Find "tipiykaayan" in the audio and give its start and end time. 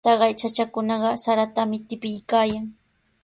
1.87-2.65